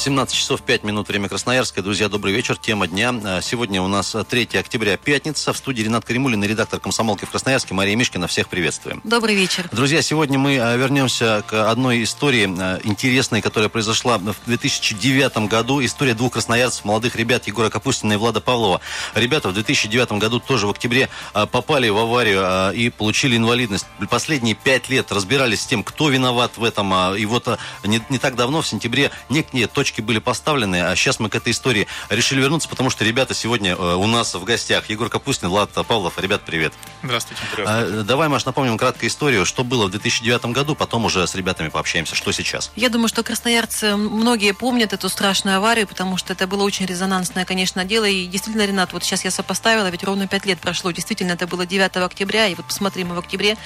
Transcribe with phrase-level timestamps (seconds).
[0.00, 1.84] 17 часов 5 минут, время Красноярское.
[1.84, 2.56] Друзья, добрый вечер.
[2.56, 3.14] Тема дня.
[3.22, 5.52] А, сегодня у нас 3 октября, пятница.
[5.52, 8.26] В студии Ренат Каримулин и редактор «Комсомолки» в Красноярске Мария Мишкина.
[8.26, 9.02] Всех приветствуем.
[9.04, 9.68] Добрый вечер.
[9.72, 15.84] Друзья, сегодня мы а, вернемся к одной истории а, интересной, которая произошла в 2009 году.
[15.84, 18.80] История двух красноярцев, молодых ребят Егора Капустина и Влада Павлова.
[19.14, 21.10] Ребята в 2009 году тоже в октябре
[21.52, 23.84] попали в аварию и получили инвалидность.
[24.08, 27.14] Последние пять лет разбирались с тем, кто виноват в этом.
[27.16, 31.18] И вот не, не так давно, в сентябре, некие точки точки были поставлены, а сейчас
[31.18, 34.88] мы к этой истории решили вернуться, потому что ребята сегодня э, у нас в гостях.
[34.88, 36.18] Егор Капустин, Влад Павлов.
[36.18, 36.72] Ребят, привет.
[37.02, 37.42] Здравствуйте.
[37.52, 38.02] Здравствуйте.
[38.04, 42.14] Давай, Маш, напомним краткую историю, что было в 2009 году, потом уже с ребятами пообщаемся.
[42.14, 42.70] Что сейчас?
[42.76, 47.44] Я думаю, что красноярцы многие помнят эту страшную аварию, потому что это было очень резонансное,
[47.44, 48.04] конечно, дело.
[48.04, 50.92] И действительно, Ренат, вот сейчас я сопоставила, ведь ровно пять лет прошло.
[50.92, 53.56] Действительно, это было 9 октября, и вот посмотри, мы в октябре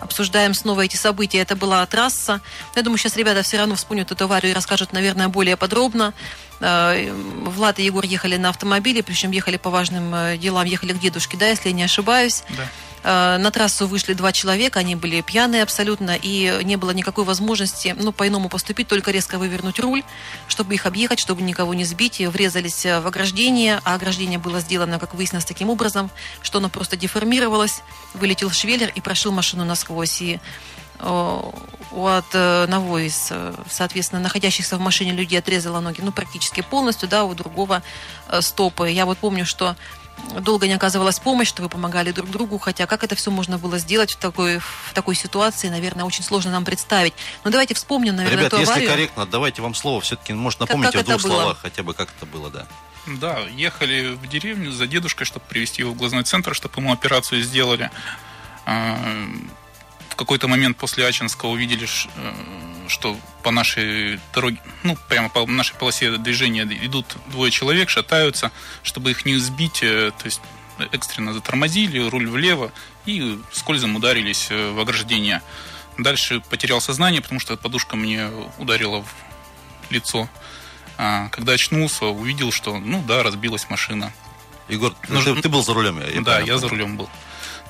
[0.00, 1.38] обсуждаем снова эти события.
[1.38, 2.40] Это была трасса.
[2.74, 6.14] Я думаю, сейчас ребята все равно вспомнят эту аварию и расскажут, наверное, более подробно.
[6.60, 10.98] Э, Влад и Егор ехали на автомобиле, причем ехали по важным э, делам, ехали к
[10.98, 12.42] дедушке, да, если я не ошибаюсь.
[12.50, 12.66] Да.
[13.02, 17.96] Э, на трассу вышли два человека, они были пьяные абсолютно, и не было никакой возможности,
[17.98, 20.02] ну, по-иному поступить, только резко вывернуть руль,
[20.48, 22.20] чтобы их объехать, чтобы никого не сбить.
[22.20, 26.10] И врезались в ограждение, а ограждение было сделано, как выяснилось, таким образом,
[26.42, 27.82] что оно просто деформировалось,
[28.14, 30.20] вылетел швеллер и прошил машину насквозь.
[30.20, 30.40] И
[31.02, 37.08] от э, одного из, э, соответственно, находящихся в машине людей отрезала ноги, ну, практически полностью,
[37.08, 37.82] да, у другого
[38.40, 38.90] стопы.
[38.90, 39.76] Я вот помню, что
[40.40, 43.78] долго не оказывалась помощь, что вы помогали друг другу, хотя как это все можно было
[43.78, 47.14] сделать в такой, в такой ситуации, наверное, очень сложно нам представить.
[47.44, 48.74] Но давайте вспомним, наверное, Ребят, аварию.
[48.74, 51.94] если корректно, давайте вам слово все-таки, может, напомните как, как в двух словах хотя бы,
[51.94, 52.66] как это было, да.
[53.06, 57.42] Да, ехали в деревню за дедушкой, чтобы привести его в глазной центр, чтобы ему операцию
[57.42, 57.90] сделали.
[58.66, 58.98] А,
[60.10, 62.32] в какой-то момент после Ачинска увидели, э,
[62.90, 68.50] что по нашей дороге, ну, прямо по нашей полосе движения идут двое человек, шатаются,
[68.82, 70.40] чтобы их не сбить, э, то есть
[70.92, 72.72] экстренно затормозили, руль влево
[73.06, 75.42] и скользом ударились э, в ограждение.
[75.98, 78.28] Дальше потерял сознание, потому что подушка мне
[78.58, 80.28] ударила в лицо.
[80.98, 84.12] А когда очнулся, увидел, что, ну да, разбилась машина.
[84.68, 86.00] Егор, ну, ты, ты был за рулем?
[86.00, 87.08] Я да, я за рулем был.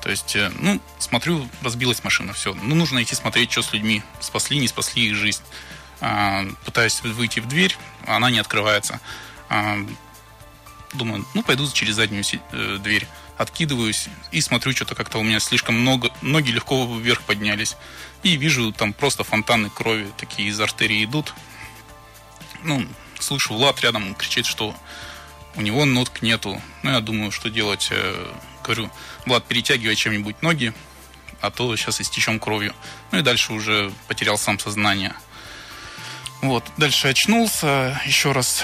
[0.01, 2.53] То есть, э, ну, смотрю, разбилась машина, все.
[2.53, 4.03] Ну, нужно идти смотреть, что с людьми.
[4.19, 5.43] Спасли, не спасли их жизнь.
[6.01, 8.99] А, пытаюсь выйти в дверь, она не открывается.
[9.49, 9.77] А,
[10.93, 13.07] думаю, ну, пойду через заднюю э, дверь.
[13.37, 17.75] Откидываюсь и смотрю, что-то как-то у меня слишком много, ноги легко вверх поднялись.
[18.23, 21.33] И вижу там просто фонтаны крови такие из артерии идут.
[22.63, 22.85] Ну,
[23.19, 24.75] слышу, Влад рядом кричит, что
[25.55, 26.61] у него нотк нету.
[26.83, 28.91] Ну, я думаю, что делать э, говорю,
[29.25, 30.73] Влад, перетягивай чем-нибудь ноги,
[31.41, 32.73] а то сейчас истечем кровью.
[33.11, 35.13] Ну и дальше уже потерял сам сознание.
[36.41, 38.63] Вот, дальше очнулся, еще раз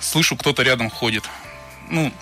[0.00, 1.24] слышу, кто-то рядом ходит.
[1.90, 2.12] Ну,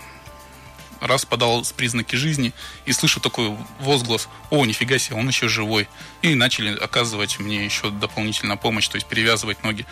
[1.00, 2.52] раз подал с признаки жизни
[2.84, 5.88] и слышу такой возглас, о, нифига себе, он еще живой.
[6.22, 9.86] И начали оказывать мне еще дополнительную помощь, то есть перевязывать ноги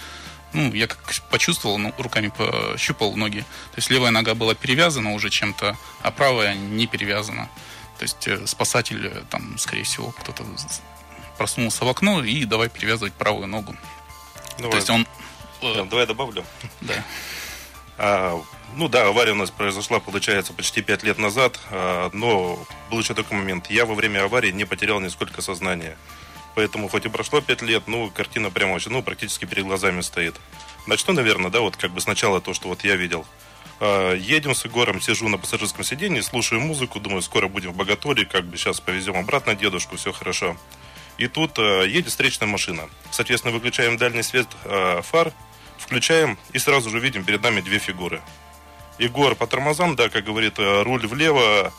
[0.54, 0.98] ну, я как
[1.31, 3.41] почувствовал, ну, руками пощупал ноги.
[3.41, 7.50] То есть левая нога была перевязана уже чем-то, а правая не перевязана.
[7.98, 10.44] То есть э, спасатель, э, там, скорее всего, кто-то
[11.37, 13.76] проснулся в окно и давай перевязывать правую ногу.
[14.59, 14.70] Давай.
[14.70, 15.06] То есть он...
[15.62, 16.44] Э, давай добавлю.
[16.81, 17.04] Да.
[17.97, 18.42] А,
[18.76, 22.59] ну да, авария у нас произошла, получается, почти пять лет назад, а, но
[22.91, 23.71] был еще такой момент.
[23.71, 25.97] Я во время аварии не потерял нисколько сознания.
[26.54, 30.37] Поэтому хоть и прошло 5 лет, ну, картина прямо очень, ну, практически перед глазами стоит.
[30.87, 33.26] Начну, наверное, да, вот как бы сначала то, что вот я видел.
[33.81, 38.25] А, едем с Егором, сижу на пассажирском сиденье, слушаю музыку, думаю, скоро будем в Богатуре,
[38.25, 40.56] как бы сейчас повезем обратно дедушку, все хорошо.
[41.19, 42.88] И тут э, едет встречная машина.
[43.10, 45.32] Соответственно, выключаем дальний свет э, фар,
[45.78, 48.21] включаем и сразу же видим перед нами две фигуры.
[48.98, 51.72] Егор по тормозам, да, как говорит, руль влево,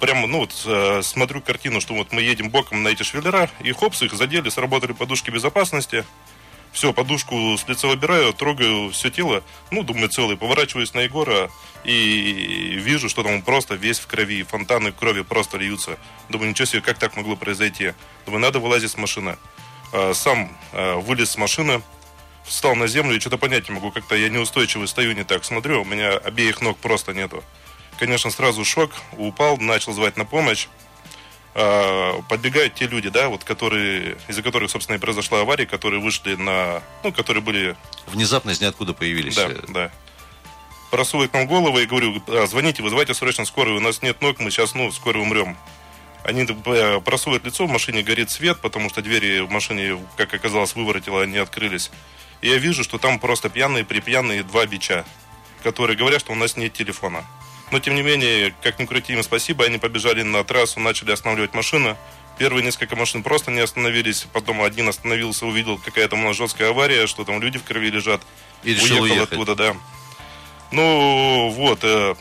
[0.00, 3.72] прямо, ну вот, э, смотрю картину, что вот мы едем боком на эти швеллера, и
[3.72, 6.04] хопс, их задели, сработали подушки безопасности.
[6.72, 11.48] Все, подушку с лица выбираю, трогаю все тело, ну, думаю, целый, поворачиваюсь на Егора
[11.84, 15.98] и вижу, что там он просто весь в крови, фонтаны крови просто льются.
[16.28, 17.92] Думаю, ничего себе, как так могло произойти?
[18.26, 19.36] Думаю, надо вылазить с машины.
[19.92, 21.80] А, сам а, вылез с машины,
[22.44, 25.82] встал на землю и что-то понять не могу, как-то я неустойчивый стою, не так смотрю,
[25.82, 27.44] у меня обеих ног просто нету
[27.98, 30.68] конечно, сразу шок, упал, начал звать на помощь.
[31.54, 36.34] А, подбегают те люди, да, вот которые, из-за которых, собственно, и произошла авария, которые вышли
[36.34, 37.76] на, ну, которые были...
[38.06, 39.36] Внезапно из ниоткуда появились.
[39.36, 39.92] Да, да.
[40.90, 44.50] Просовывают нам голову и говорю, а, звоните, вызывайте срочно скорую, у нас нет ног, мы
[44.50, 45.56] сейчас, ну, скоро умрем.
[46.24, 50.74] Они э, просовывают лицо, в машине горит свет, потому что двери в машине, как оказалось,
[50.74, 51.90] выворотило, они открылись.
[52.40, 55.04] И я вижу, что там просто пьяные, припьяные два бича,
[55.62, 57.24] которые говорят, что у нас нет телефона.
[57.70, 61.54] Но, тем не менее, как ни крути им спасибо, они побежали на трассу, начали останавливать
[61.54, 61.96] машину.
[62.38, 64.26] Первые несколько машин просто не остановились.
[64.32, 67.90] Потом один остановился, увидел, какая там у нас жесткая авария, что там люди в крови
[67.90, 68.20] лежат.
[68.64, 69.32] И решил Уехал уехать.
[69.32, 69.76] оттуда, да.
[70.72, 71.80] Ну, вот.
[71.82, 72.14] э,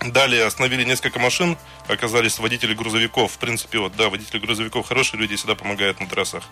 [0.00, 3.32] Далее остановили несколько машин, оказались водители грузовиков.
[3.32, 6.44] В принципе, вот, да, водители грузовиков хорошие люди, всегда помогают на трассах.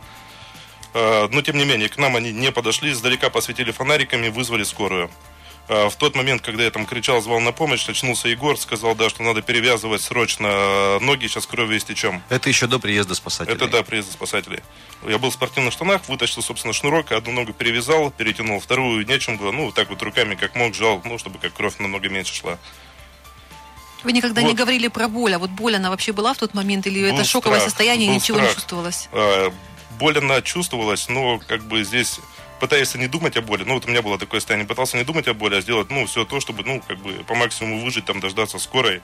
[0.95, 5.11] Э, Но, тем не менее, к нам они не подошли, издалека посветили фонариками, вызвали скорую.
[5.69, 9.09] Э, В тот момент, когда я там кричал, звал на помощь, очнулся Егор, сказал, да,
[9.11, 12.23] что надо перевязывать срочно ноги, сейчас кровью истечем.
[12.31, 13.57] Это еще до приезда спасателей.
[13.57, 14.61] Это да, приезда спасателей.
[15.07, 19.53] Я был в спортивных штанах, вытащил, собственно, шнурок, одну ногу перевязал, перетянул, вторую нечем было,
[19.53, 22.59] ну, вот так вот руками, как мог, жал, ну, чтобы как кровь намного меньше шла.
[24.05, 24.57] Вы никогда не Вот.
[24.57, 27.25] говорили про боль, а вот боль, она вообще была в тот момент, или Был это
[27.25, 28.55] шоковое страх, состояние, был ничего не страх.
[28.57, 29.09] чувствовалось?
[29.13, 29.53] А,
[29.99, 32.21] Боль она чувствовалась, но как бы здесь
[32.59, 33.65] пытаешься не думать о боли.
[33.65, 34.67] Ну, вот у меня было такое состояние.
[34.69, 37.35] Пытался не думать о боли, а сделать, ну, все то, чтобы, ну, как бы по
[37.35, 39.03] максимуму выжить, там, дождаться скорой.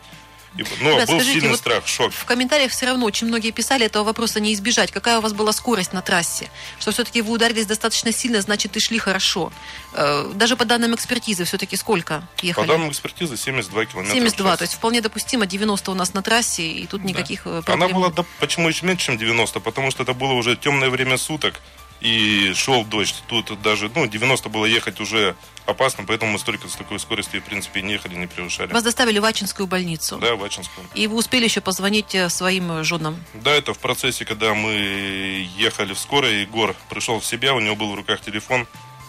[0.56, 2.12] И, ну, Да, был скажите, сильный вот страх, шок.
[2.12, 4.92] В комментариях все равно очень многие писали, этого вопроса не избежать.
[4.92, 6.48] Какая у вас была скорость на трассе?
[6.78, 9.52] Что все-таки вы ударились достаточно сильно, значит, и шли хорошо.
[9.94, 12.66] Э, Даже по данным экспертизы, все-таки сколько ехали?
[12.66, 14.58] По данным экспертизы 72 километра 72, в час.
[14.58, 17.92] то есть вполне допустимо, 90 у нас на трассе, и тут никаких э, Она проблем
[17.92, 18.14] была, нет.
[18.14, 19.58] да, почему еще меньше, чем 90?
[19.58, 21.60] Потому что это было уже темное время суток,
[22.00, 23.22] и шел дождь.
[23.28, 25.34] Тут даже, ну, 90 было ехать уже
[25.66, 28.70] опасно, поэтому мы столько с такой скоростью, в принципе, не ехали, не превышали.
[28.72, 30.18] Вас доставили в Ачинскую больницу.
[30.18, 30.86] Да, в Ачинскую.
[30.94, 33.16] И вы успели еще позвонить э, своим э, женам.
[33.34, 37.76] Да, это в процессе, когда мы ехали в скорой, Егор пришел в себя, у него
[37.76, 38.66] был в руках телефон,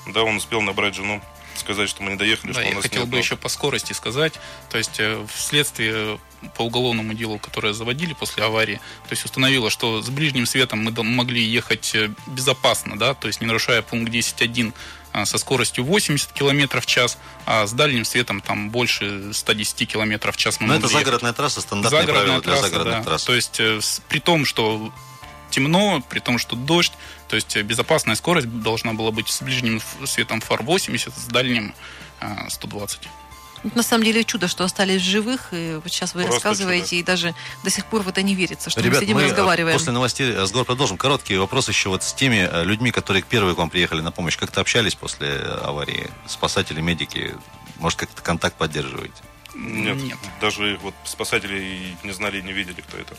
[0.07, 1.21] да, он успел набрать жену,
[1.55, 3.25] сказать, что мы не доехали, Да, что у я нас хотел нет бы ног.
[3.25, 4.33] еще по скорости сказать.
[4.69, 6.19] То есть э, вследствие
[6.55, 8.75] по уголовному делу, которое заводили после аварии,
[9.07, 13.41] то есть установило, что с ближним светом мы могли ехать э, безопасно, да, то есть
[13.41, 14.73] не нарушая пункт 10.1
[15.15, 20.31] а, со скоростью 80 км в час, а с дальним светом там больше 110 км
[20.31, 20.99] в час мы Но это ехать.
[20.99, 23.03] загородная трасса, стандартные Загородная правила для трасса, загородных да.
[23.03, 23.23] трасс.
[23.23, 24.91] То есть э, при том, что
[25.51, 26.91] темно, при том, что дождь,
[27.29, 31.73] то есть э, безопасная скорость должна была быть с ближним светом фар 80, с дальним
[32.19, 32.99] э, 120.
[33.65, 35.47] Это на самом деле чудо, что остались в живых.
[35.51, 36.95] И вот сейчас вы Просто рассказываете, чудо.
[36.97, 39.25] и даже до сих пор в это не верится, что Ребят, мы сидим мы и
[39.25, 39.75] э, разговариваем.
[39.75, 40.97] после новостей разговор продолжим.
[40.97, 44.37] Короткий вопрос еще вот с теми э, людьми, которые первые к вам приехали на помощь.
[44.37, 46.11] Как-то общались после э, аварии?
[46.27, 47.35] Спасатели, медики?
[47.79, 49.15] Может, как-то контакт поддерживаете?
[49.55, 50.17] Нет, Нет.
[50.41, 53.15] даже вот спасатели не знали и не видели, кто это.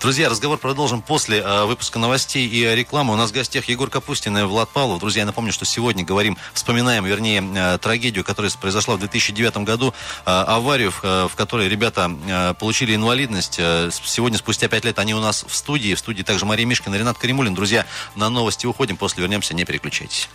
[0.00, 3.12] Друзья, разговор продолжим после э, выпуска новостей и рекламы.
[3.14, 5.00] У нас в гостях Егор Капустин и Влад Павлов.
[5.00, 9.94] Друзья, я напомню, что сегодня говорим, вспоминаем, вернее, э, трагедию, которая произошла в 2009 году,
[10.26, 12.10] э, аварию, в, которой ребята
[12.58, 13.54] получили инвалидность.
[13.54, 15.94] Сегодня, спустя пять лет, они у нас в студии.
[15.94, 17.54] В студии также Мария Мишкина, Ренат Каримулин.
[17.54, 20.28] Друзья, на новости уходим, после вернемся, не переключайтесь.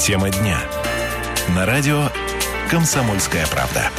[0.00, 0.58] Тема дня.
[1.54, 2.10] На радио
[2.70, 3.90] «Комсомольская правда».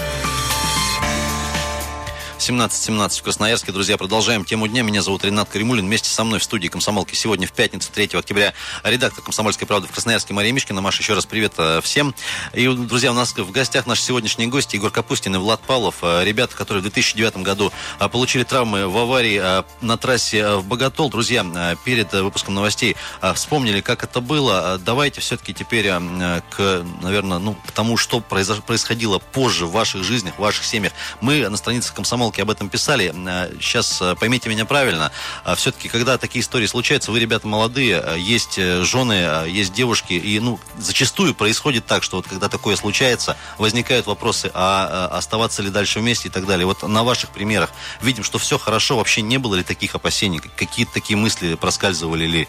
[2.52, 3.72] 17.17 в Красноярске.
[3.72, 4.82] Друзья, продолжаем тему дня.
[4.82, 5.86] Меня зовут Ренат Каримулин.
[5.86, 8.54] Вместе со мной в студии «Комсомолки» сегодня в пятницу, 3 октября,
[8.84, 10.82] редактор «Комсомольской правды» в Красноярске Мария Мишкина.
[10.82, 12.14] Маша, еще раз привет э, всем.
[12.54, 16.00] И, друзья, у нас в гостях наши сегодняшние гости Егор Капустин и Влад Павлов.
[16.02, 19.42] Э, Ребята, которые в 2009 году э, получили травмы в аварии
[19.82, 21.10] на трассе в Боготол.
[21.10, 21.46] Друзья,
[21.86, 22.98] перед выпуском новостей
[23.34, 24.78] вспомнили, как это было.
[24.84, 30.40] Давайте все-таки теперь к, наверное, ну, к тому, что происходило позже в ваших жизнях, в
[30.40, 30.92] ваших семьях.
[31.22, 33.14] Мы на странице комсомолки об этом писали.
[33.14, 35.12] Э, Сейчас э, поймите меня правильно.
[35.56, 40.14] Все-таки, когда такие истории случаются, вы, ребята, молодые, э, есть э, жены, э, есть девушки,
[40.14, 45.62] и ну, зачастую происходит так, что вот когда такое случается, возникают вопросы, а э, оставаться
[45.62, 46.66] ли дальше вместе и так далее.
[46.66, 47.72] Вот на ваших примерах
[48.02, 52.48] видим, что все хорошо, вообще не было ли таких опасений, какие-то такие мысли проскальзывали ли?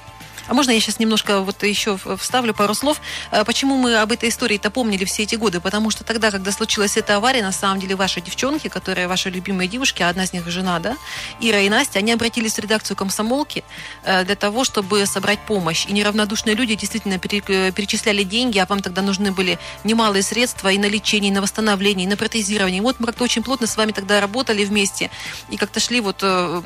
[0.49, 3.01] А можно я сейчас немножко вот еще вставлю пару слов?
[3.31, 5.61] Э, Почему мы об этой истории-то помнили все эти годы?
[5.61, 9.69] Потому что тогда, когда случилась эта авария, на самом деле ваши девчонки, которые ваши любимые
[9.69, 10.97] девушки, а одна из них жена, да,
[11.41, 13.65] Ира и Настя, они обратились в редакцию комсомолки
[14.05, 15.87] э, для того, чтобы собрать помощь.
[15.87, 20.79] И неравнодушные люди действительно э, перечисляли деньги, а вам тогда нужны были немалые средства и
[20.79, 22.79] на лечение, и на восстановление, и на протезирование.
[22.79, 25.11] И вот мы как-то очень плотно с вами тогда работали вместе
[25.51, 26.63] и как-то шли вот э,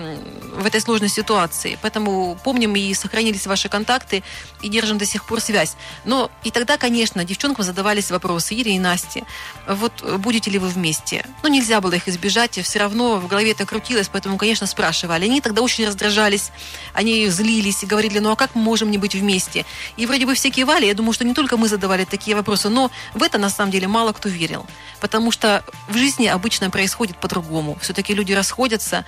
[0.57, 1.79] в этой сложной ситуации.
[1.83, 4.23] Поэтому помним и сохранились ваши хорошие контакты
[4.63, 5.77] и держим до сих пор связь.
[6.05, 9.25] Но и тогда, конечно, девчонкам задавались вопросы, Ире и Насте,
[9.69, 11.25] вот будете ли вы вместе?
[11.43, 15.25] Ну, нельзя было их избежать, и все равно в голове это крутилось, поэтому, конечно, спрашивали.
[15.25, 16.51] Они тогда очень раздражались,
[16.95, 19.65] они злились и говорили, ну а как мы можем не быть вместе?
[19.99, 22.91] И вроде бы все кивали, я думаю, что не только мы задавали такие вопросы, но
[23.15, 24.67] в это на самом деле мало кто верил.
[25.01, 27.77] Потому что в жизни обычно происходит по-другому.
[27.81, 29.05] Все-таки люди расходятся,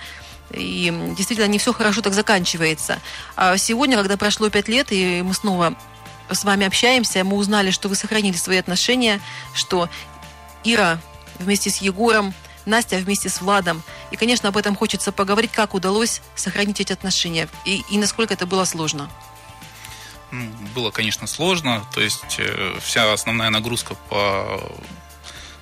[0.51, 2.99] и действительно не все хорошо так заканчивается.
[3.35, 5.75] А сегодня, когда прошло пять лет, и мы снова
[6.29, 9.19] с вами общаемся, мы узнали, что вы сохранили свои отношения,
[9.53, 9.89] что
[10.63, 10.99] Ира
[11.39, 12.33] вместе с Егором,
[12.65, 13.81] Настя вместе с Владом.
[14.11, 18.45] И, конечно, об этом хочется поговорить, как удалось сохранить эти отношения и, и насколько это
[18.45, 19.09] было сложно.
[20.75, 21.83] Было, конечно, сложно.
[21.93, 24.61] То есть э, вся основная нагрузка по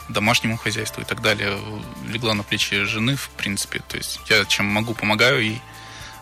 [0.10, 1.58] домашнему хозяйству и так далее
[2.06, 3.82] легла на плечи жены, в принципе.
[3.88, 5.62] То есть я чем могу, помогаю ей,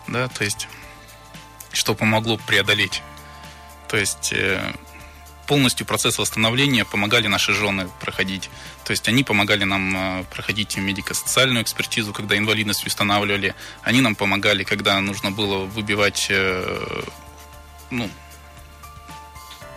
[0.08, 0.68] да, то есть
[1.72, 3.02] что помогло преодолеть.
[3.88, 4.74] То есть э,
[5.48, 8.50] полностью процесс восстановления помогали наши жены проходить.
[8.84, 13.56] То есть они помогали нам э, проходить медико-социальную экспертизу, когда инвалидность устанавливали.
[13.84, 16.32] Они нам помогали, когда нужно было выбивать
[17.92, 18.10] ну,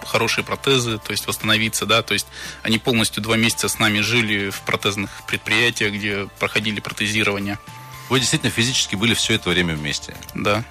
[0.09, 2.27] хорошие протезы, то есть восстановиться, да, то есть
[2.63, 7.59] они полностью два месяца с нами жили в протезных предприятиях, где проходили протезирование.
[8.09, 10.17] Вы действительно физически были все это время вместе?
[10.35, 10.65] Да.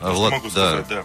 [0.00, 0.68] А, Влад, могу да.
[0.68, 1.04] сказать, да.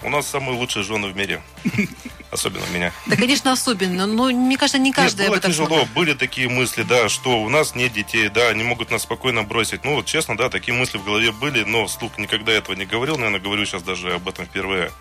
[0.00, 1.42] У нас самые лучшие жены в мире.
[2.30, 2.92] Особенно у меня.
[3.06, 4.06] Да, конечно, особенно.
[4.06, 5.68] Но, мне кажется, не каждый Нет, было об этом тяжело.
[5.68, 5.94] Смотрит.
[5.94, 9.82] Были такие мысли, да, что у нас нет детей, да, они могут нас спокойно бросить.
[9.82, 13.16] Ну, вот честно, да, такие мысли в голове были, но вслух никогда этого не говорил.
[13.16, 14.92] Наверное, говорю сейчас даже об этом впервые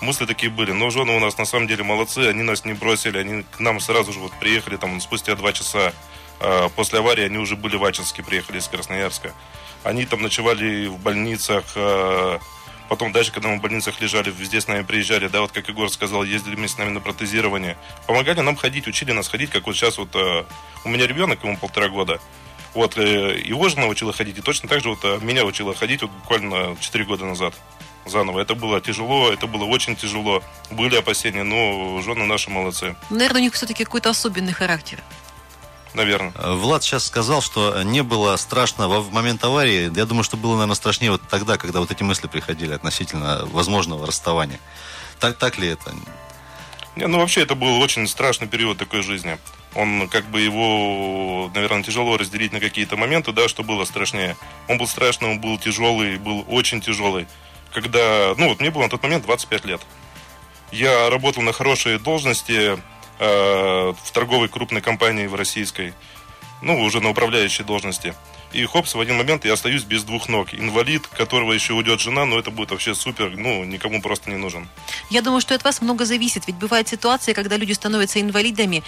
[0.00, 0.72] мысли такие были.
[0.72, 3.80] Но жены у нас на самом деле молодцы, они нас не бросили, они к нам
[3.80, 5.92] сразу же вот приехали, там спустя два часа
[6.40, 9.32] э, после аварии они уже были в Ачинске, приехали из Красноярска.
[9.84, 12.38] Они там ночевали в больницах, э,
[12.88, 15.90] потом дальше, когда мы в больницах лежали, везде с нами приезжали, да, вот как Егор
[15.90, 17.76] сказал, ездили вместе с нами на протезирование.
[18.06, 20.44] Помогали нам ходить, учили нас ходить, как вот сейчас вот э,
[20.84, 22.20] у меня ребенок, ему полтора года.
[22.74, 26.76] Вот, его жена учила ходить, и точно так же вот меня учила ходить вот буквально
[26.78, 27.54] 4 года назад
[28.08, 28.40] заново.
[28.40, 30.42] Это было тяжело, это было очень тяжело.
[30.70, 32.96] Были опасения, но жены наши молодцы.
[33.10, 35.02] Наверное, у них все-таки какой-то особенный характер.
[35.94, 36.32] Наверное.
[36.36, 39.90] Э, Влад сейчас сказал, что не было страшно в момент аварии.
[39.96, 44.06] Я думаю, что было, наверное, страшнее вот тогда, когда вот эти мысли приходили относительно возможного
[44.06, 44.60] расставания.
[45.20, 45.94] Так, так ли это?
[46.96, 49.38] Не, ну, вообще, это был очень страшный период такой жизни.
[49.74, 54.36] Он, как бы, его, наверное, тяжело разделить на какие-то моменты, да, что было страшнее.
[54.68, 57.26] Он был страшный, он был тяжелый, был очень тяжелый
[57.76, 59.82] когда, ну вот мне было на тот момент 25 лет.
[60.72, 62.78] Я работал на хорошей должности
[63.18, 65.92] э, в торговой крупной компании в российской,
[66.62, 68.14] ну уже на управляющей должности.
[68.54, 70.54] И хопс, в один момент я остаюсь без двух ног.
[70.54, 74.66] Инвалид, которого еще уйдет жена, ну это будет вообще супер, ну никому просто не нужен.
[75.10, 76.46] Я думаю, что от вас много зависит.
[76.46, 78.82] Ведь бывают ситуации, когда люди становятся инвалидами,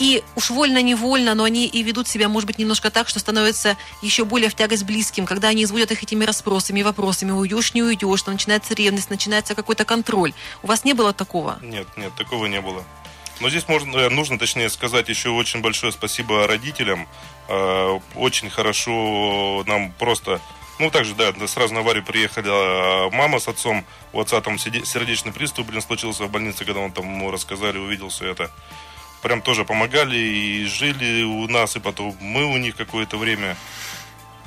[0.00, 4.24] и уж вольно-невольно, но они и ведут себя, может быть, немножко так, что становятся еще
[4.24, 8.34] более в тягость близким, когда они изводят их этими расспросами, вопросами, уйдешь, не уйдешь, там
[8.34, 10.32] начинается ревность, начинается какой-то контроль.
[10.62, 11.58] У вас не было такого?
[11.60, 12.82] Нет, нет, такого не было.
[13.40, 17.06] Но здесь можно, э, нужно, точнее, сказать еще очень большое спасибо родителям.
[17.48, 20.40] Э, очень хорошо нам просто...
[20.78, 23.84] Ну, также, да, сразу на аварию приехали э, мама с отцом.
[24.14, 28.08] У отца там сердечный приступ, блин, случился в больнице, когда он там ему рассказали, увидел
[28.08, 28.50] все это
[29.22, 33.56] прям тоже помогали и жили у нас, и потом мы у них какое-то время.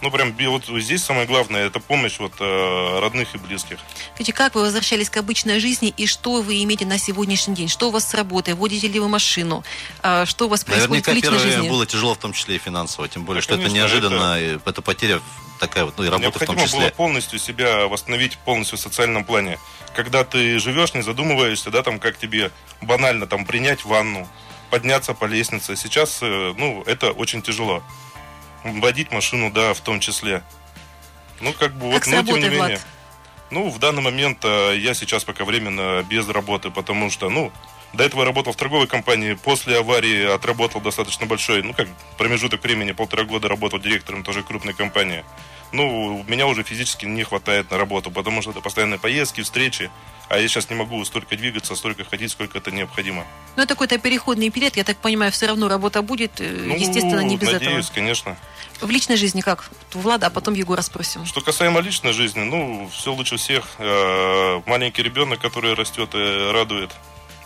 [0.03, 3.77] Ну, прям вот здесь самое главное, это помощь вот э, родных и близких.
[4.13, 7.69] Скажите, как вы возвращались к обычной жизни и что вы имеете на сегодняшний день?
[7.69, 8.53] Что у вас с работой?
[8.53, 9.63] Водите ли вы машину?
[10.01, 11.69] А, что у вас происходит Наверняка в личной первое жизни?
[11.69, 14.69] было тяжело, в том числе и финансово, тем более, да, что конечно, это неожиданно, это...
[14.69, 15.21] это потеря
[15.61, 16.79] такая вот, ну и работа в том числе.
[16.79, 19.57] было полностью себя восстановить полностью в социальном плане.
[19.95, 22.51] Когда ты живешь, не задумываешься, да, там, как тебе
[22.81, 24.27] банально там принять ванну,
[24.73, 25.75] подняться по лестнице.
[25.75, 27.83] Сейчас, э, ну, это очень тяжело.
[28.63, 30.41] Водить машину, да, в том числе.
[31.41, 32.69] Ну, как бы как вот, но тем не Влад?
[32.69, 32.79] менее.
[33.51, 37.51] Ну, в данный момент э, я сейчас пока временно без работы, потому что, ну,
[37.93, 41.87] до этого работал в торговой компании, после аварии отработал достаточно большой, ну, как
[42.17, 45.23] промежуток времени, полтора года работал директором тоже крупной компании.
[45.71, 49.91] Ну, меня уже физически не хватает на работу, потому что это постоянные поездки, встречи.
[50.29, 53.25] А я сейчас не могу столько двигаться, столько ходить, сколько это необходимо.
[53.55, 57.19] Ну, это какой-то переходный период, я так понимаю, все равно работа будет, э, ну, естественно,
[57.19, 57.95] не без надеюсь, этого.
[57.95, 58.37] конечно.
[58.81, 59.69] В личной жизни как?
[59.93, 61.25] У Влада, а потом Егора спросим.
[61.25, 63.65] Что касаемо личной жизни, ну, все лучше всех.
[63.77, 66.91] Э, маленький ребенок, который растет и радует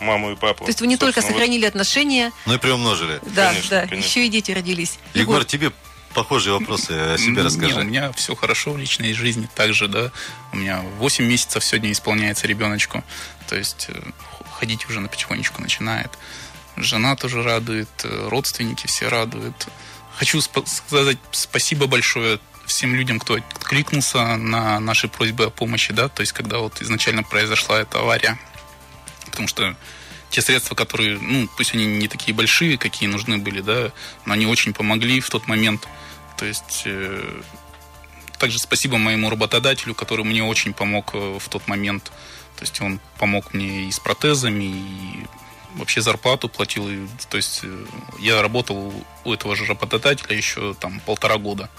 [0.00, 0.64] маму и папу.
[0.64, 1.70] То есть вы не только сохранили вот.
[1.70, 2.32] отношения.
[2.46, 3.20] Но и приумножили.
[3.34, 3.86] Да, конечно, да.
[3.86, 4.08] Конечно.
[4.08, 4.98] Еще и дети родились.
[5.14, 5.72] Егор, Егор тебе
[6.14, 7.80] похожие вопросы о себе Не, расскажи.
[7.80, 9.48] у меня все хорошо в личной жизни.
[9.54, 10.10] Также, да,
[10.52, 13.04] у меня 8 месяцев сегодня исполняется ребеночку.
[13.48, 14.00] То есть э,
[14.58, 16.10] ходить уже на потихонечку начинает.
[16.76, 19.68] Жена тоже радует, э, родственники все радуют.
[20.16, 26.08] Хочу спа- сказать спасибо большое всем людям, кто откликнулся на наши просьбы о помощи, да,
[26.08, 28.38] то есть когда вот изначально произошла эта авария.
[29.26, 29.76] Потому что
[30.30, 33.92] те средства, которые, ну, пусть они не такие большие, какие нужны были, да,
[34.26, 35.88] но они очень помогли в тот момент.
[36.36, 37.42] То есть э,
[38.38, 42.12] также спасибо моему работодателю, который мне очень помог э, в тот момент.
[42.56, 45.26] То есть он помог мне и с протезами, и
[45.74, 46.88] вообще зарплату платил.
[46.88, 47.86] И, то есть э,
[48.18, 48.92] я работал
[49.24, 51.70] у этого же работодателя еще там полтора года.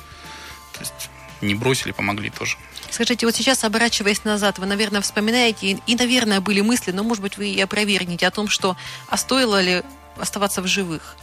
[0.74, 1.10] То есть
[1.41, 2.58] не бросили, помогли тоже.
[2.89, 7.22] Скажите, вот сейчас, оборачиваясь назад, вы, наверное, вспоминаете, и, и, наверное, были мысли, но, может
[7.22, 8.75] быть, вы и опровергнете о том, что
[9.08, 9.84] а стоило ли
[10.17, 11.15] оставаться в живых?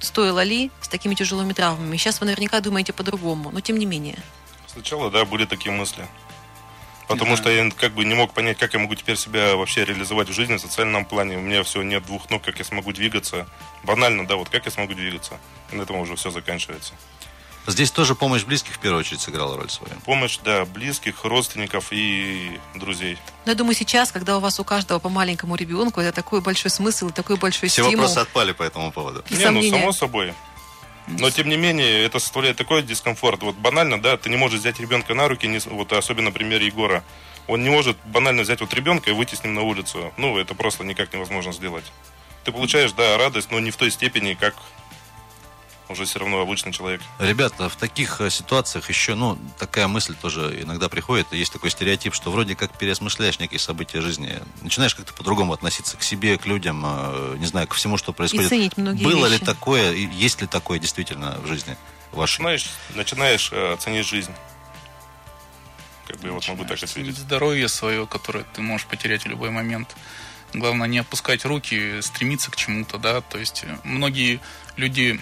[0.00, 1.96] Стоило ли с такими тяжелыми травмами?
[1.96, 4.18] Сейчас вы наверняка думаете по-другому, но тем не менее.
[4.66, 6.06] Сначала, да, были такие мысли.
[7.06, 7.36] Потому Да.
[7.42, 10.32] что я как бы не мог понять, как я могу теперь себя вообще реализовать в
[10.32, 11.38] жизни в социальном плане.
[11.38, 13.48] У меня все нет двух ног, как я смогу двигаться.
[13.82, 15.38] Банально, да, вот как я смогу двигаться.
[15.72, 16.94] И на этом уже все заканчивается.
[17.70, 19.94] Здесь тоже помощь близких в первую очередь сыграла роль свою.
[20.00, 23.16] Помощь, да, близких, родственников и друзей.
[23.44, 26.70] Но я думаю, сейчас, когда у вас у каждого по маленькому ребенку, это такой большой
[26.70, 28.02] смысл, и такой большой Все стимул.
[28.02, 29.24] вопросы отпали по этому поводу.
[29.30, 29.70] И не, ну, сомнения.
[29.70, 30.34] само собой.
[31.06, 33.42] Но, тем не менее, это составляет такой дискомфорт.
[33.42, 36.66] Вот банально, да, ты не можешь взять ребенка на руки, не вот особенно на примере
[36.66, 37.02] Егора.
[37.46, 40.12] Он не может банально взять вот ребенка и выйти с ним на улицу.
[40.16, 41.84] Ну, это просто никак невозможно сделать.
[42.44, 44.54] Ты получаешь, да, радость, но не в той степени, как
[45.90, 47.00] уже все равно обычный человек.
[47.18, 51.32] Ребята, в таких э, ситуациях еще, ну, такая мысль тоже иногда приходит.
[51.32, 54.38] Есть такой стереотип, что вроде как переосмысляешь некие события жизни.
[54.62, 58.48] Начинаешь как-то по-другому относиться к себе, к людям, э, не знаю, ко всему, что происходит.
[58.48, 59.40] ценить многие Было вещи.
[59.40, 61.76] ли такое, и есть ли такое действительно в жизни
[62.12, 62.38] вашей?
[62.38, 64.32] Начинаешь, начинаешь э, ценить жизнь.
[66.06, 67.16] Как бы я вот могу так ответить.
[67.16, 69.94] здоровье свое, которое ты можешь потерять в любой момент.
[70.52, 73.20] Главное не опускать руки, стремиться к чему-то, да.
[73.20, 74.40] То есть э, многие
[74.76, 75.20] люди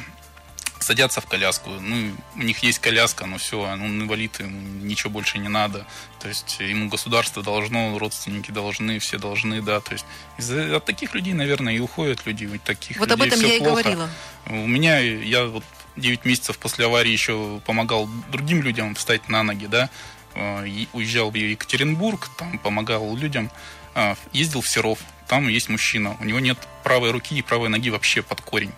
[0.88, 5.38] садятся в коляску, ну, у них есть коляска, но все, он инвалид, ему ничего больше
[5.38, 5.86] не надо.
[6.20, 9.80] То есть ему государство должно, родственники должны, все должны, да.
[9.80, 10.06] То есть
[10.38, 13.48] из-за от таких людей, наверное, и уходят люди, ведь таких Вот об людей этом всё
[13.48, 13.82] я и плохо.
[13.82, 14.08] говорила.
[14.46, 15.64] У меня, я вот
[15.96, 19.90] 9 месяцев после аварии еще помогал другим людям встать на ноги, да,
[20.34, 23.50] Э, и уезжал в Екатеринбург, там помогал людям,
[23.94, 27.90] А, ездил в Серов, там есть мужчина, у него нет правой руки и правой ноги
[27.90, 28.72] вообще под корень.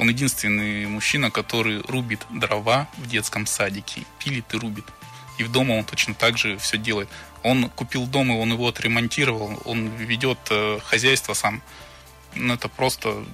[0.00, 4.86] Он единственный мужчина, который рубит дрова в детском садике, пилит и рубит.
[5.36, 7.10] И в дома он точно так же все делает.
[7.42, 11.60] Он купил дом, и он его отремонтировал, он ведет э, хозяйство сам.
[12.34, 13.26] Ну, это просто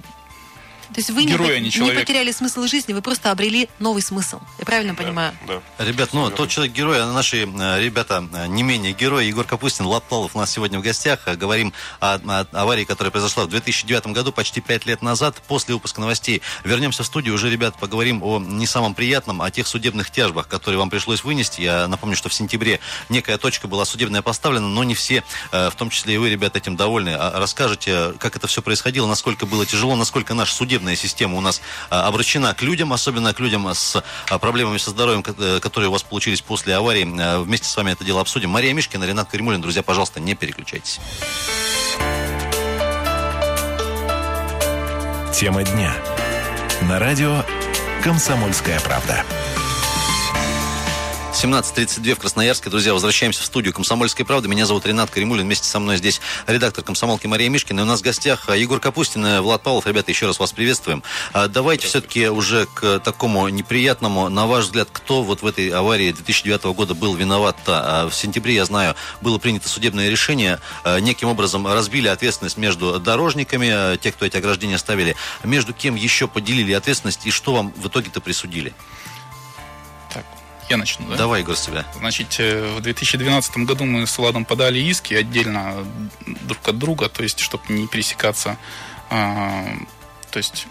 [0.93, 1.99] То есть вы не, Герой, по- а не не человек.
[2.01, 4.39] потеряли смысл жизни, вы просто обрели новый смысл.
[4.59, 5.33] Я правильно понимаю?
[5.47, 5.61] Да.
[5.83, 9.25] Ребят, ну, тот человек-герой, а наши э, ребята э, не менее герои.
[9.25, 11.27] Егор Капустин, Лапталов у нас сегодня в гостях.
[11.27, 15.73] Э, Говорим о, о аварии, которая произошла в 2009 году, почти пять лет назад, после
[15.73, 16.41] выпуска новостей.
[16.63, 20.79] Вернемся в студию, уже, ребят, поговорим о не самом приятном, о тех судебных тяжбах, которые
[20.79, 21.61] вам пришлось вынести.
[21.61, 25.89] Я напомню, что в сентябре некая точка была судебная поставлена, но не все, в том
[25.89, 27.09] числе и вы, ребят, этим довольны.
[27.09, 31.59] А Расскажите, как это все происходило, насколько было тяжело, насколько наша судебная система у нас
[31.89, 33.95] э, обращена к людям, особенно к людям с
[34.29, 37.03] э, проблемами со здоровьем, э, которые у вас получились после аварии.
[37.43, 38.51] Вместе с вами это дело обсудим.
[38.51, 39.59] Мария Мишкина, Ренат Каримулин.
[39.59, 40.99] Друзья, пожалуйста, не переключайтесь.
[45.33, 45.93] Тема дня.
[46.83, 47.43] На радио
[48.03, 49.25] «Комсомольская правда».
[51.37, 52.71] 17.32 в Красноярске.
[52.71, 54.49] Друзья, возвращаемся в студию «Комсомольской правды».
[54.49, 55.45] Меня зовут Ренат Каримулин.
[55.45, 57.81] Вместе со мной здесь редактор «Комсомолки» Мария Мишкина.
[57.81, 59.85] И у нас в гостях Егор Капустин Влад Павлов.
[59.85, 61.03] Ребята, еще раз вас приветствуем.
[61.33, 64.29] А Давайте все-таки уже к такому неприятному.
[64.29, 67.57] На ваш взгляд, кто вот в этой аварии 2009 года был виноват?
[67.67, 70.59] А В сентябре, я знаю, было принято судебное решение.
[70.83, 75.15] Э, Неким образом разбили ответственность между дорожниками, те, кто эти ограждения ставили.
[75.43, 78.73] Между кем еще поделили ответственность и что вам в итоге-то присудили?
[80.69, 81.15] Я начну, да?
[81.15, 81.85] Давай, Егор, с себя.
[81.97, 85.85] Значит, э, в 2012 году мы с Владом подали иски отдельно
[86.25, 88.57] друг от друга, то есть, чтобы не пересекаться.
[89.09, 89.65] А,
[90.31, 90.67] То есть,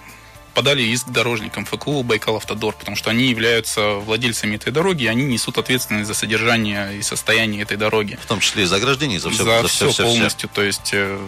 [0.56, 5.24] подали иск дорожникам ФКУ Байкал Автодор, потому что они являются владельцами этой дороги, и они
[5.24, 8.18] несут ответственность за содержание и состояние этой дороги.
[8.22, 10.48] В том числе и за ограждение, за все, за все, полностью.
[10.48, 11.18] То есть э,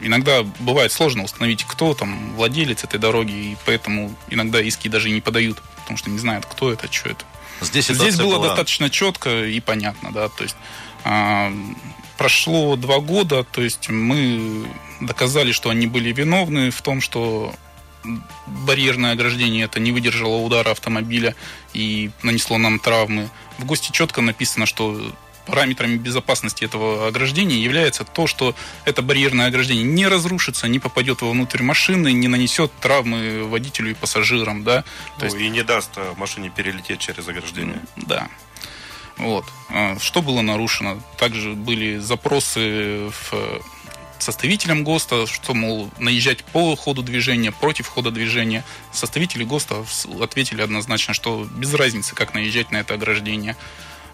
[0.00, 5.12] иногда бывает сложно установить, кто там владелец этой дороги, и поэтому иногда иски даже и
[5.12, 7.24] не подают, потому что не знают, кто это, что это.
[7.60, 10.56] Здесь, Здесь было была- достаточно четко и понятно, да, то есть
[11.04, 11.52] а,
[12.18, 14.66] прошло два года, то есть мы
[15.00, 17.54] доказали, что они были виновны в том, что
[18.46, 21.34] барьерное ограждение это не выдержало удара автомобиля
[21.72, 23.28] и нанесло нам травмы.
[23.58, 25.00] В ГОСТе четко написано, что
[25.46, 28.54] параметрами безопасности этого ограждения является то, что
[28.84, 34.64] это барьерное ограждение не разрушится, не попадет внутрь машины, не нанесет травмы водителю и пассажирам,
[34.64, 34.82] да.
[35.18, 35.36] То ну, есть...
[35.36, 37.80] И не даст э, машине перелететь через ограждение.
[37.96, 38.28] Да.
[39.16, 39.44] Вот.
[39.70, 41.00] А, что было нарушено?
[41.16, 43.62] Также были запросы в
[44.18, 48.64] составителям ГОСТа, что, мол, наезжать по ходу движения, против хода движения.
[48.92, 49.84] Составители ГОСТа
[50.20, 53.56] ответили однозначно, что без разницы, как наезжать на это ограждение.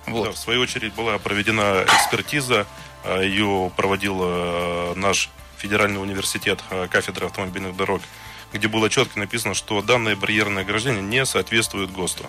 [0.07, 0.25] Вот.
[0.25, 2.67] Да, в свою очередь была проведена экспертиза,
[3.05, 6.61] а, ее проводил а, наш федеральный университет,
[6.91, 8.03] кафедра автомобильных дорог,
[8.53, 12.27] где было четко написано, что данное барьерное ограждение не соответствует ГОСТу.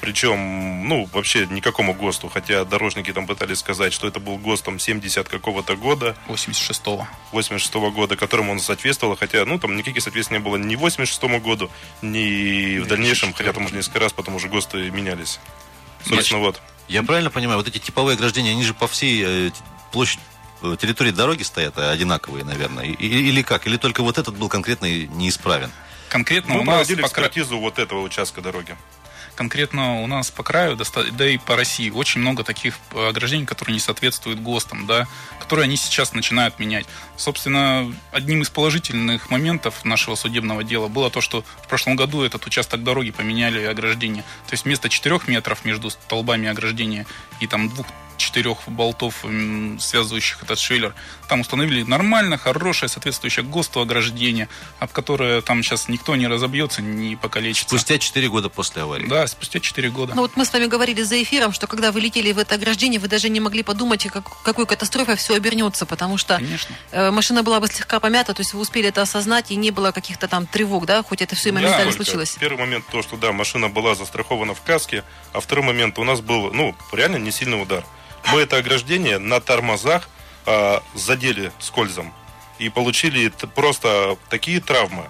[0.00, 4.78] Причем, ну, вообще никакому ГОСТу, хотя дорожники там пытались сказать, что это был ГОСТ там
[4.78, 6.14] 70 какого-то года.
[6.28, 7.08] 86-го.
[7.32, 11.70] 86-го года, которому он соответствовал, хотя, ну, там никаких соответствий не было ни 86-му году,
[12.02, 15.40] ни в дальнейшем, хотя там уже несколько раз потом уже ГОСТы менялись.
[16.04, 16.60] Собственно, вот.
[16.88, 19.50] Я правильно понимаю, вот эти типовые ограждения, они же по всей э,
[19.92, 20.22] площади
[20.62, 23.66] э, территории дороги стоят э, одинаковые, наверное, или как?
[23.66, 25.70] Или только вот этот был конкретно неисправен?
[26.08, 28.76] Конкретно Мы у нас проводили экспертизу вот этого участка дороги
[29.36, 30.76] конкретно у нас по краю,
[31.12, 35.06] да и по России, очень много таких э, ограждений, которые не соответствуют ГОСТам, да,
[35.38, 36.86] которые они сейчас начинают менять.
[37.16, 42.46] Собственно, одним из положительных моментов нашего судебного дела было то, что в прошлом году этот
[42.46, 44.22] участок дороги поменяли ограждение.
[44.46, 47.06] То есть вместо 4 метров между столбами ограждения
[47.38, 49.24] и там двух четырех болтов,
[49.78, 50.94] связывающих этот швеллер.
[51.28, 54.48] Там установили нормально, хорошее, соответствующее ГОСТу ограждение,
[54.78, 57.68] об которое там сейчас никто не разобьется, не покалечится.
[57.68, 59.06] Спустя 4 года после аварии.
[59.06, 60.14] Да, спустя 4 года.
[60.14, 63.00] Ну вот мы с вами говорили за эфиром, что когда вы летели в это ограждение,
[63.00, 66.74] вы даже не могли подумать, как, какой катастрофой все обернется, потому что Конечно.
[66.92, 69.92] Э, машина была бы слегка помята, то есть вы успели это осознать, и не было
[69.92, 72.36] каких-то там тревог, да, хоть это все и моментально да, случилось.
[72.38, 76.20] Первый момент то, что да, машина была застрахована в каске, а второй момент у нас
[76.20, 77.84] был, ну, реально не сильный удар
[78.32, 80.08] мы это ограждение на тормозах
[80.46, 82.12] э, задели скользом
[82.58, 85.08] и получили просто такие травмы.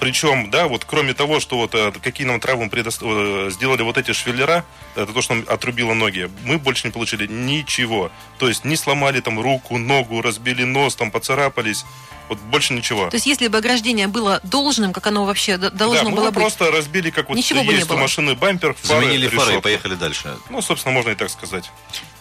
[0.00, 2.90] Причем, да, вот кроме того, что вот э, какие нам травмы предо...
[3.00, 4.64] Э, сделали вот эти швеллера,
[4.96, 8.10] это то, что нам отрубило ноги, мы больше не получили ничего.
[8.38, 11.84] То есть не сломали там руку, ногу, разбили нос, там поцарапались.
[12.28, 13.10] Вот больше ничего.
[13.10, 16.34] То есть, если бы ограждение было должным, как оно вообще должно да, было мы быть.
[16.34, 20.36] просто разбили, как вот Ничего есть у машины бампер, фары, Заменили фары и поехали дальше.
[20.48, 21.70] Ну, собственно, можно и так сказать.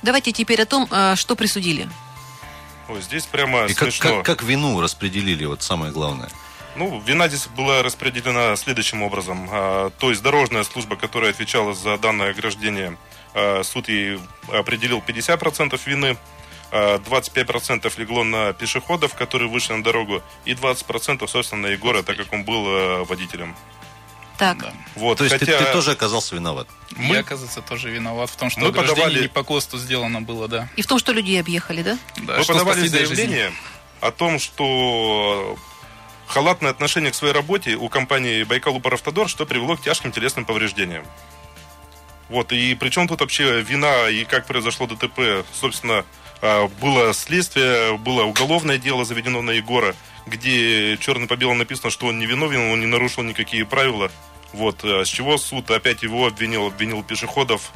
[0.02, 1.88] Давайте теперь о том, э, что присудили.
[2.90, 4.10] Ой, здесь прямо и смешно.
[4.10, 6.30] Как, как, как вину распределили, вот самое главное.
[6.76, 9.48] Ну, вина здесь была распределена следующим образом.
[9.52, 12.98] А, то есть дорожная служба, которая отвечала за данное ограждение,
[13.34, 14.20] а, суд ей
[14.52, 16.18] определил 50% вины,
[16.72, 22.18] 25% а, легло на пешеходов, которые вышли на дорогу, и 20% собственно на Егора, так
[22.18, 23.56] как он был водителем.
[24.40, 24.58] Так.
[24.58, 24.74] Да.
[24.96, 25.60] Вот, То есть хотя...
[25.60, 26.68] ты, ты тоже оказался виноват?
[26.96, 27.14] Мы...
[27.14, 29.22] Я, оказывается, тоже виноват в том, что мы подавали...
[29.22, 30.68] не по КОСТу сделано было, да.
[30.76, 32.00] И в том, что людей объехали, да?
[32.18, 33.54] да Мы подавали заявление жизни.
[34.02, 35.56] о том, что
[36.28, 41.06] халатное отношение к своей работе у компании Байкал Упаравтодор, что привело к тяжким телесным повреждениям.
[42.30, 46.06] Вот, и причем тут вообще вина и как произошло ДТП, собственно,
[46.42, 52.08] а, было следствие, было уголовное дело заведено на Егора, где черно по белому написано, что
[52.08, 54.12] он не виновен, он не нарушил никакие правила.
[54.52, 57.72] Вот, а с чего суд опять его обвинил, обвинил пешеходов.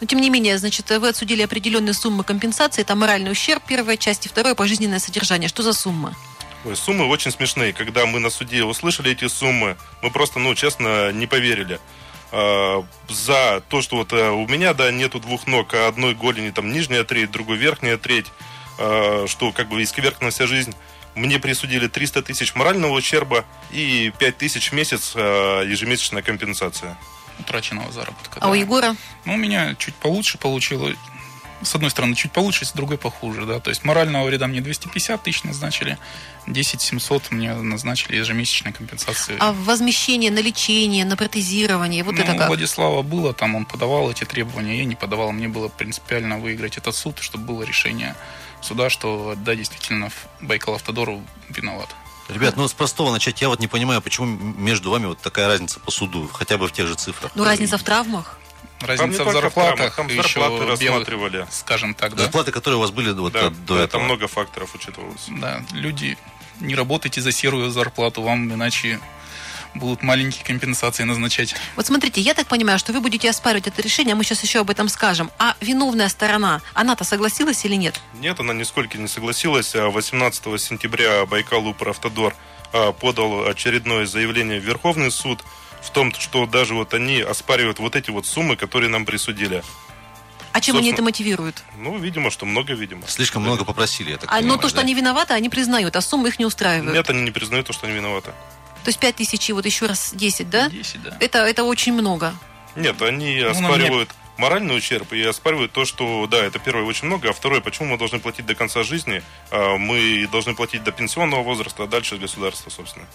[0.00, 4.28] Но тем не менее, значит, вы отсудили определенные суммы компенсации, это моральный ущерб первой части,
[4.28, 5.48] второе пожизненное содержание.
[5.48, 6.14] Что за сумма?
[6.64, 7.72] Ой, суммы очень смешные.
[7.72, 11.78] Когда мы на суде услышали эти суммы, мы просто, ну, честно, не поверили.
[12.32, 16.50] Э, за то, что вот э, у меня, да, нету двух ног, а одной голени
[16.50, 18.26] там нижняя треть, другой верхняя треть,
[18.78, 20.74] э, что как бы исковеркана вся жизнь.
[21.14, 26.98] Мне присудили 300 тысяч морального ущерба и 5 тысяч в месяц э, ежемесячная компенсация.
[27.38, 28.40] Утраченного заработка.
[28.40, 28.48] А да.
[28.50, 28.96] у Егора?
[29.24, 30.96] Ну, у меня чуть получше получилось
[31.62, 33.60] с одной стороны, чуть получше, с другой похуже, да.
[33.60, 35.98] То есть морального вреда мне 250 тысяч назначили,
[36.46, 39.36] 10 700 мне назначили ежемесячной компенсации.
[39.40, 42.48] А возмещение на лечение, на протезирование, вот ну, это как?
[42.48, 45.32] Владислава было, там он подавал эти требования, я не подавал.
[45.32, 48.14] Мне было принципиально выиграть этот суд, чтобы было решение
[48.60, 51.88] суда, что да, действительно, Байкал Автодору виноват.
[52.28, 53.40] Ребят, ну с простого начать.
[53.40, 56.72] Я вот не понимаю, почему между вами вот такая разница по суду, хотя бы в
[56.72, 57.32] тех же цифрах.
[57.34, 58.38] Ну, разница в травмах.
[58.80, 61.32] Разница в зарплатах, там еще зарплаты рассматривали.
[61.32, 62.24] Белых, скажем так, да.
[62.24, 63.88] Зарплаты, которые у вас были вот да, до да, этого.
[63.88, 65.26] Там много факторов учитывалось.
[65.28, 66.16] Да, люди
[66.60, 69.00] не работайте за серую зарплату, вам иначе
[69.74, 71.54] будут маленькие компенсации назначать.
[71.76, 74.60] Вот смотрите, я так понимаю, что вы будете оспаривать это решение, а мы сейчас еще
[74.60, 75.30] об этом скажем.
[75.38, 78.00] А виновная сторона, она-то согласилась или нет?
[78.14, 79.74] Нет, она нисколько не согласилась.
[79.74, 82.34] 18 а сентября Байкал Упр Автодор
[82.72, 85.44] а, подал очередное заявление в Верховный суд
[85.82, 89.62] в том, что даже вот они оспаривают вот эти вот суммы, которые нам присудили.
[90.52, 91.62] А чем они Собственно- это мотивируют?
[91.76, 93.02] Ну, видимо, что много, видимо.
[93.06, 94.82] Слишком много попросили, я так А, но понимаю, то, что да?
[94.82, 96.94] они виноваты, они признают, а суммы их не устраивают.
[96.94, 98.30] Нет, они не признают то, что они виноваты.
[98.84, 100.68] То есть 5 тысяч и вот еще раз 10, да?
[100.70, 101.16] 10, да.
[101.20, 102.34] Это, это очень много.
[102.76, 107.30] Нет, они нам оспаривают моральный ущерб и оспаривают то, что, да, это первое очень много,
[107.30, 111.42] а второе, почему мы должны платить до конца жизни, а мы должны платить до пенсионного
[111.42, 113.06] возраста, а дальше государство, собственно.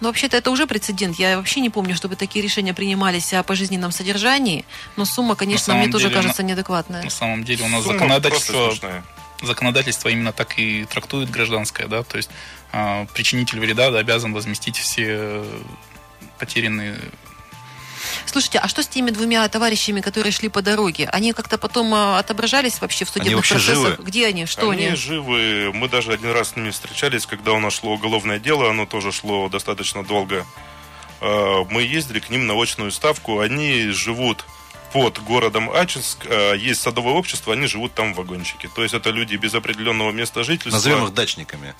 [0.00, 1.18] Но вообще-то это уже прецедент.
[1.18, 4.64] Я вообще не помню, чтобы такие решения принимались о пожизненном содержании.
[4.96, 7.02] Но сумма, конечно, мне тоже деле, кажется на- неадекватная.
[7.02, 8.72] На самом деле у нас Сумма законодательство,
[9.42, 12.30] законодательство именно так и трактует гражданское, да, то есть
[12.72, 15.60] а, причинитель вреда да, обязан возместить все э,
[16.38, 16.98] потерянные
[18.26, 21.08] Слушайте, а что с теми двумя товарищами, которые шли по дороге?
[21.12, 23.76] Они как-то потом а, отображались вообще в судебных вообще процессах?
[23.76, 23.96] живы?
[24.04, 24.46] Где они?
[24.46, 24.96] Что они они?
[24.96, 25.70] живы.
[25.72, 29.12] Мы даже один раз с ними встречались, когда у нас шло уголовное дело, оно тоже
[29.12, 30.46] шло достаточно долго.
[31.20, 33.40] Э, Мы ездили к ним на очную ставку.
[33.40, 34.44] Они живут
[34.92, 36.26] под городом Ачинск.
[36.26, 38.68] Э, Есть садовое общество, они живут там в вагончике.
[38.74, 40.70] То есть это люди без определенного места жительства.
[40.78, 41.74] Назовем их дачниками.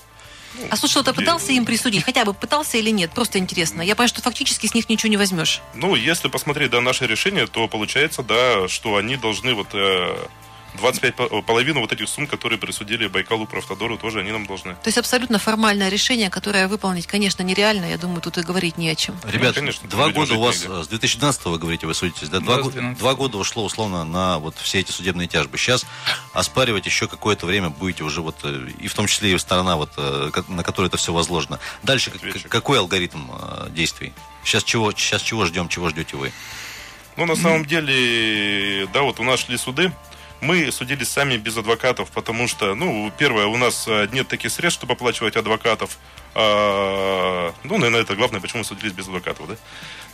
[0.71, 2.05] А суд что-то пытался им присудить?
[2.05, 3.11] Хотя бы пытался или нет?
[3.13, 3.83] Просто интересно.
[3.83, 5.61] Я понимаю, что фактически с них ничего не возьмешь.
[5.75, 10.17] Ну, если посмотреть, да, наше решение, то получается, да, что они должны вот э,
[10.75, 14.75] 25, по- половину вот этих сумм, которые присудили Байкалу Правтодору, тоже они нам должны.
[14.75, 17.87] То есть абсолютно формальное решение, которое выполнить, конечно, нереально.
[17.87, 19.17] Я думаю, тут и говорить не о чем.
[19.25, 20.81] Ребят, конечно, два года у вас, негде.
[20.81, 22.41] э, с 2012 вы говорите, вы судитесь, да?
[22.41, 22.99] Два, с го- 12.
[22.99, 25.59] два года ушло условно на вот все эти судебные тяжбы.
[25.59, 25.85] Сейчас
[26.33, 29.91] оспаривать еще какое-то время будете уже вот, э, и в том числе и сторона, вот,
[29.97, 31.59] э, на которой это все возложено.
[31.83, 32.49] Дальше Ответчик.
[32.49, 34.13] какой алгоритм э, действий?
[34.45, 36.33] Сейчас чего, сейчас чего ждем, чего ждете вы?
[37.17, 39.93] Ну, на самом деле, да, вот у нас шли суды.
[40.41, 44.79] Мы судились сами без адвокатов, потому что, ну, первое, у нас э, нет таких средств,
[44.79, 45.99] чтобы оплачивать адвокатов.
[46.35, 49.57] А, ну, наверное, это главное, почему мы судились без адвокатов, да.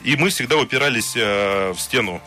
[0.02, 2.22] И мы всегда упирались э, в стену,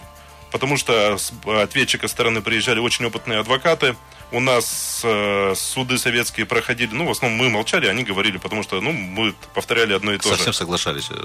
[0.58, 3.96] потому что с ответчика стороны приезжали очень опытные адвокаты.
[4.32, 8.82] У нас э, суды советские проходили, ну, в основном мы молчали, они говорили, потому что,
[8.82, 10.36] ну, мы повторяли одно и то же.
[10.36, 11.10] Совсем соглашались.
[11.12, 11.16] э,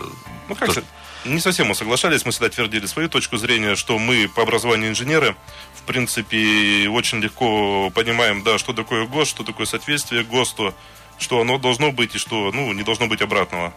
[0.49, 0.83] Ну, как тоже.
[0.83, 0.87] же,
[1.33, 5.35] не совсем мы соглашались, мы всегда твердили свою точку зрения, что мы по образованию инженеры,
[5.75, 10.75] в принципе, очень легко понимаем, да, что такое ГОСТ, что такое соответствие ГОСТу,
[11.18, 13.73] что оно должно быть и что, ну, не должно быть обратного.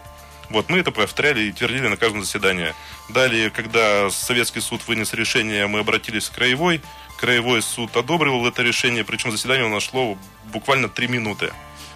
[0.50, 2.74] Вот, мы это повторяли и твердили на каждом заседании.
[3.10, 6.82] Далее, когда советский суд вынес решение, мы обратились в Краевой.
[7.18, 11.52] Краевой суд одобрил это решение, причем заседание у нас шло буквально три минуты.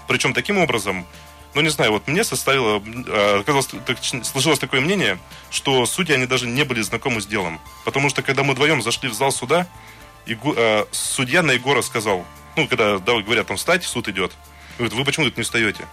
[0.08, 1.06] Причем таким образом,
[1.54, 5.20] ну не знаю, вот мне составило, э, оказалось, так- сложилось такое мнение,
[5.52, 7.60] что судьи, они даже не были знакомы с делом.
[7.86, 9.68] Потому что когда мы вдвоем зашли в зал суда,
[10.26, 14.32] Игу- э, судья на Егора сказал, ну, когда да, говорят, там, встать, суд идет.
[14.78, 15.86] Говорит, вы почему тут не встаете?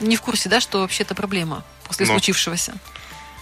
[0.00, 2.12] Не в курсе, да, что вообще это проблема после Но.
[2.12, 2.74] случившегося?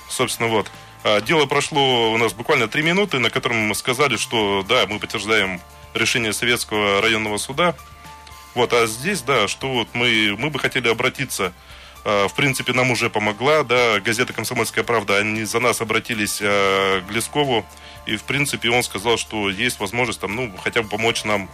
[0.09, 0.71] Собственно, вот.
[1.05, 4.99] А, Дело прошло у нас буквально три минуты, на котором мы сказали, что да, мы
[4.99, 5.61] подтверждаем
[5.95, 7.75] решение Советского районного суда.
[8.55, 11.53] Вот, а здесь, да, что вот мы, мы бы хотели обратиться.
[12.05, 17.01] А, В принципе, нам уже помогла, да, газета «Комсомольская правда», они за нас обратились а,
[17.03, 17.67] к Глескову,
[18.07, 21.51] и, в принципе, он сказал, что есть возможность там, ну, хотя бы помочь нам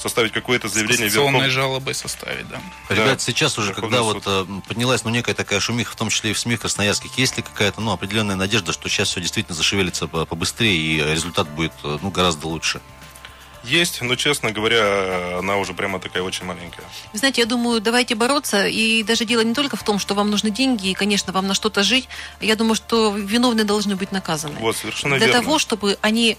[0.00, 2.60] составить какое-то заявление в кассационной Верхов- жалобой составить, да.
[2.88, 3.18] Ребят, Да.
[3.18, 4.24] сейчас уже, Верховный когда суд.
[4.26, 7.36] вот э, поднялась ну, некая такая шумиха, в том числе и в СМИ красноярских, есть
[7.36, 11.72] ли какая-то ну, определенная надежда, что сейчас все действительно зашевелится по- побыстрее и результат будет
[11.84, 12.80] э, ну, гораздо лучше?
[13.62, 16.84] Есть, но, честно говоря, она уже прямо такая очень маленькая.
[17.12, 18.66] Вы знаете, я думаю, давайте бороться.
[18.66, 21.52] И даже дело не только в том, что вам нужны деньги, и, конечно, вам на
[21.52, 22.08] что-то жить.
[22.40, 24.54] Я думаю, что виновные должны быть наказаны.
[24.60, 25.42] Вот, совершенно Для верно.
[25.42, 26.38] того, чтобы они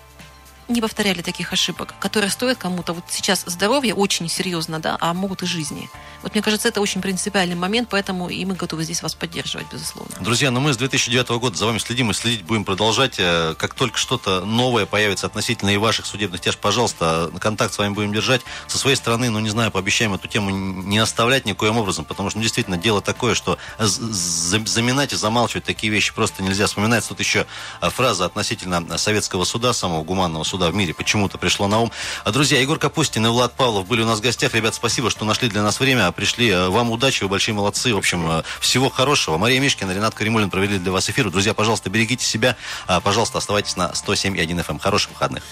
[0.68, 5.44] не повторяли таких ошибок, которые стоят кому-то вот сейчас здоровье очень серьезно, да, а могут
[5.44, 5.90] и жизни.
[6.24, 10.16] Вот мне кажется, это очень принципиальный момент, поэтому и мы готовы здесь вас поддерживать, безусловно.
[10.20, 13.16] Друзья, ну мы с 2009 года за вами следим и следить будем продолжать.
[13.20, 17.94] Э, Как только что-то новое появится относительно и ваших судебных тяж, пожалуйста, контакт с вами
[17.94, 18.42] будем держать.
[18.68, 22.38] Со своей стороны, ну не знаю, пообещаем эту тему не оставлять никоим образом, потому что
[22.40, 26.68] ну, действительно дело такое, что заминать и замалчивать такие вещи просто нельзя.
[26.68, 27.46] Вспоминается тут еще
[27.82, 31.92] э, фраза относительно советского суда, самого гуманного суда в мире, почему-то пришло на ум.
[32.26, 34.54] А, Друзья, Егор Капустин и Влад Павлов были у нас в гостях.
[34.54, 36.50] Ребят, спасибо, что нашли для нас время, пришли.
[36.50, 37.94] Э, Вам удачи, вы большие молодцы.
[37.94, 39.38] В общем, э, всего хорошего.
[39.38, 41.30] Мария Мишкина, Ренат Каримулин провели для вас эфир.
[41.30, 42.56] Друзья, пожалуйста, берегите себя.
[42.88, 44.80] А, Пожалуйста, оставайтесь на 107.1 FM.
[44.80, 45.44] Хороших выходных.